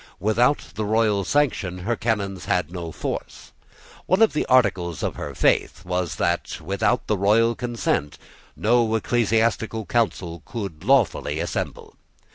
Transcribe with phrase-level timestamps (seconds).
[0.19, 3.51] Without the royal sanction her canons had no force.
[4.07, 8.17] One of the articles of her faith was that without the royal consent
[8.55, 11.95] no ecclesiastical council could lawfully assemble.